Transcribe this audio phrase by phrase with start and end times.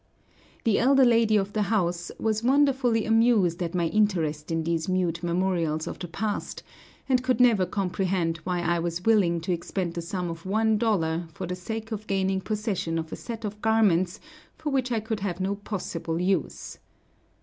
[0.63, 5.21] The elder lady of the house was wonderfully amused at my interest in these mute
[5.21, 6.63] memorials of the past,
[7.07, 11.27] and could never comprehend why I was willing to expend the sum of one dollar
[11.31, 14.19] for the sake of gaining possession of a set of garments
[14.57, 16.79] for which I could have no possible use.